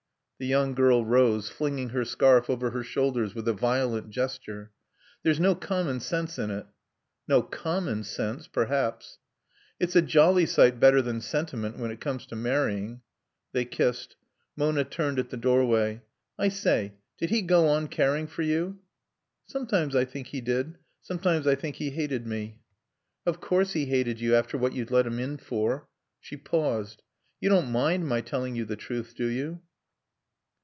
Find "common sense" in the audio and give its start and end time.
5.53-6.39, 7.43-8.47